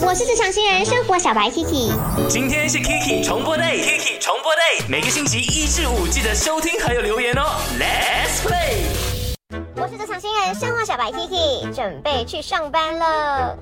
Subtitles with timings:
[0.00, 1.92] 我是职场新人生活小白 Kiki，
[2.28, 7.42] 今天是 Kiki 重播 day，Kiki 重播 day，每个星期一至五记得收听还有留言哦。
[7.78, 8.86] Let's play。
[9.76, 13.56] 我是职场新人生活小白 Kiki，准备去上班了。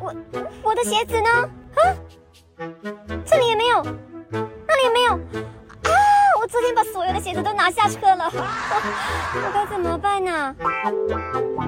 [0.00, 0.14] 我
[0.62, 1.30] 我的鞋子呢？
[1.74, 1.80] 啊，
[3.24, 3.82] 这里也没有，
[4.30, 5.14] 那里也没有。
[5.14, 5.90] 啊，
[6.40, 10.54] 我昨天把所有的鞋子都拿下车了， 我该怎么办呢？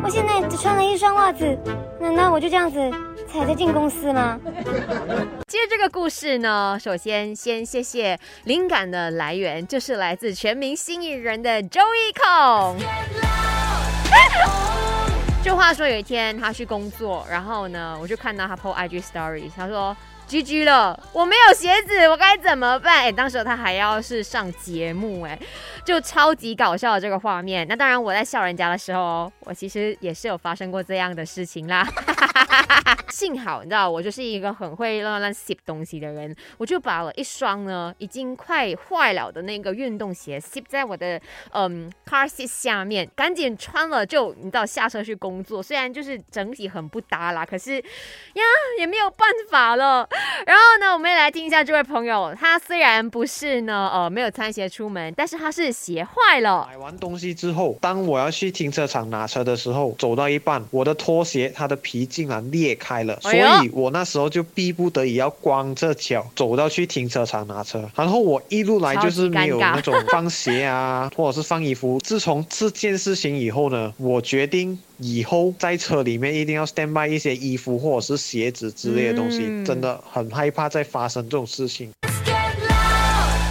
[0.05, 1.59] 我现在只穿了一双袜子，
[1.99, 2.79] 难道我就这样子
[3.31, 4.41] 踩着进公司吗？
[5.47, 12.77] 接这个故事呢，首先先谢谢灵感的来源，就是来自全民新艺人的周一孔。
[15.45, 19.97] 就话说有一天他去工作，然后呢，我就看到他 po IG story，他说。
[20.29, 22.99] GG 了，我没有鞋子，我该怎么办？
[22.99, 25.39] 哎，当时他还要是上节目，哎，
[25.87, 27.67] 就超级搞笑的这个画面。
[27.67, 31.89] 那当然，我在笑人家的时候，我其实也是有发生过这样的事情啦。
[33.09, 41.19] 幸好你知道，我就是一个很会乱乱 zip 东西的人，我就把了一双呢已经快坏了的那个运动鞋 zip 在我的
[41.53, 45.63] 嗯 car seat 下面，赶紧穿了就你知道下车去工作。
[45.63, 48.43] 虽然就是整体很不搭啦，可是呀
[48.79, 50.09] 也没有办法了。
[50.47, 56.67] 然后呢，我们也来听一下这位朋友，他虽然不是呢，呃，没有穿鞋出门，但是他是鞋坏了。
[56.71, 67.89] 买完东西之后，当我要去停车场拿车的时候，走到一半，我的拖鞋它的皮竟然裂开了，所以我那时候就逼不得已要光着脚走到去停车场拿车。
[67.95, 71.99] 然后我一路来就是没有那种放鞋啊，或者是放衣服。
[72.01, 79.99] 自从这件事情以后呢，我决定以后在车里面一定要 stand by 一些衣服或者是鞋子之类的东西，真的。
[80.11, 81.93] 很害怕再发生这种事情。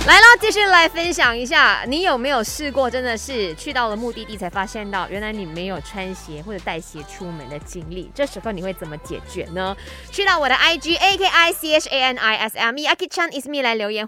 [0.08, 8.10] 来了，继续来分享一下，你有没有试过，真的是去到了目的地才发现到，原来你没有穿鞋或者带鞋出门的经历？
[8.16, 9.76] 这时候你会怎么解决呢？
[10.12, 13.48] 去到我的 IG A K I C H A N I S M E Aki Chan is
[13.48, 14.06] me 来留言。